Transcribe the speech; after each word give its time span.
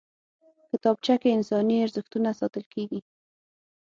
کتابچه 0.69 1.15
کې 1.21 1.29
انساني 1.37 1.75
ارزښتونه 1.85 2.29
ساتل 2.39 2.63
کېږي 2.73 2.99